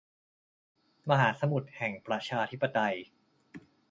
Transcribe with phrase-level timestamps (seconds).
[1.09, 2.95] มหาสมุทรแห่งประชาธิปไตย